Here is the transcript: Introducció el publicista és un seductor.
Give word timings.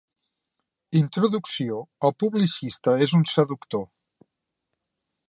Introducció 1.01 1.77
el 2.09 2.15
publicista 2.25 2.97
és 3.07 3.13
un 3.19 3.29
seductor. 3.33 3.85